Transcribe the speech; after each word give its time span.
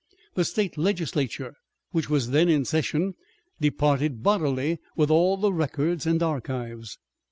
The 0.33 0.45
State 0.45 0.79
Legislature, 0.79 1.53
which 1.91 2.09
was 2.09 2.31
then 2.31 2.49
in 2.49 2.65
session, 2.65 3.13
departed 3.59 4.23
bodily 4.23 4.79
with 4.95 5.11
all 5.11 5.37
the 5.37 5.53
records 5.53 6.07
and 6.07 6.23
archives. 6.23 6.97